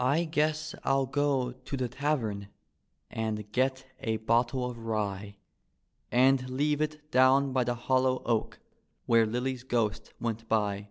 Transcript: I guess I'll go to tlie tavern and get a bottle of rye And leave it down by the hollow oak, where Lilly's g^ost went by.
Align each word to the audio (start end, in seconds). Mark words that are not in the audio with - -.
I 0.00 0.24
guess 0.24 0.74
I'll 0.82 1.06
go 1.06 1.52
to 1.52 1.76
tlie 1.76 1.88
tavern 1.92 2.48
and 3.08 3.52
get 3.52 3.86
a 4.00 4.16
bottle 4.16 4.68
of 4.68 4.78
rye 4.78 5.36
And 6.10 6.50
leave 6.50 6.80
it 6.80 7.12
down 7.12 7.52
by 7.52 7.62
the 7.62 7.76
hollow 7.76 8.20
oak, 8.24 8.58
where 9.06 9.26
Lilly's 9.26 9.62
g^ost 9.62 10.10
went 10.18 10.48
by. 10.48 10.88